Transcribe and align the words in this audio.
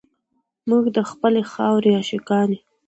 موږ 0.69 0.85
د 0.95 0.99
خپلې 1.09 1.41
خاورې 1.51 1.89
عاشقان 1.99 2.47
یو. 2.55 2.63